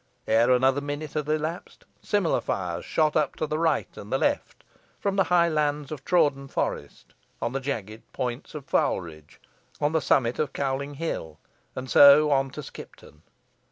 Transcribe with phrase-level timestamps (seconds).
[0.27, 4.63] Ere another minute had elapsed, similar fires shot up to the right and the left,
[5.05, 9.39] on the high lands of Trawden Forest, on the jagged points of Foulridge,
[9.79, 11.37] on the summit of Cowling Hill,
[11.75, 13.21] and so on to Skipton.